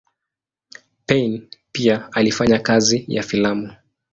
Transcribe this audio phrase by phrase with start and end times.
[1.05, 3.73] Payn pia alifanya kazi ya filamu.